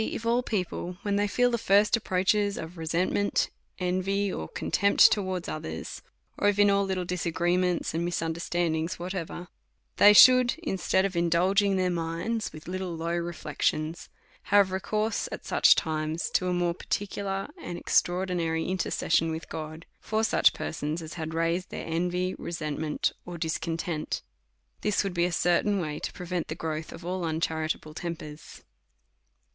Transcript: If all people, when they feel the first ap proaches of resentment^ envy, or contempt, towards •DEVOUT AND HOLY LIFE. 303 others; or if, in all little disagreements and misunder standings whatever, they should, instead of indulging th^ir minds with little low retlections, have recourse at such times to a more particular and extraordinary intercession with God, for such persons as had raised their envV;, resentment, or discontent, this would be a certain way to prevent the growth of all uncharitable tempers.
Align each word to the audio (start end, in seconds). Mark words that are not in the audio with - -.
If 0.03 0.25
all 0.25 0.41
people, 0.41 0.97
when 1.03 1.15
they 1.17 1.27
feel 1.27 1.51
the 1.51 1.59
first 1.59 1.95
ap 1.95 2.05
proaches 2.05 2.57
of 2.57 2.71
resentment^ 2.71 3.49
envy, 3.77 4.33
or 4.33 4.47
contempt, 4.49 5.11
towards 5.11 5.47
•DEVOUT 5.47 5.55
AND 5.57 5.65
HOLY 5.67 5.77
LIFE. 5.77 5.85
303 5.85 6.05
others; 6.17 6.37
or 6.39 6.47
if, 6.49 6.57
in 6.57 6.69
all 6.71 6.85
little 6.85 7.05
disagreements 7.05 7.93
and 7.93 8.03
misunder 8.07 8.41
standings 8.41 8.97
whatever, 8.97 9.49
they 9.97 10.11
should, 10.11 10.55
instead 10.63 11.05
of 11.05 11.15
indulging 11.15 11.75
th^ir 11.77 11.93
minds 11.93 12.51
with 12.51 12.67
little 12.67 12.97
low 12.97 13.15
retlections, 13.15 14.07
have 14.45 14.71
recourse 14.71 15.29
at 15.31 15.45
such 15.45 15.75
times 15.75 16.31
to 16.31 16.47
a 16.47 16.51
more 16.51 16.73
particular 16.73 17.47
and 17.61 17.77
extraordinary 17.77 18.65
intercession 18.65 19.29
with 19.29 19.49
God, 19.49 19.85
for 19.99 20.23
such 20.23 20.51
persons 20.53 21.03
as 21.03 21.13
had 21.13 21.35
raised 21.35 21.69
their 21.69 21.85
envV;, 21.85 22.35
resentment, 22.39 23.13
or 23.23 23.37
discontent, 23.37 24.23
this 24.81 25.03
would 25.03 25.13
be 25.13 25.25
a 25.25 25.31
certain 25.31 25.79
way 25.79 25.99
to 25.99 26.11
prevent 26.11 26.47
the 26.47 26.55
growth 26.55 26.91
of 26.91 27.05
all 27.05 27.23
uncharitable 27.23 27.93
tempers. 27.93 28.63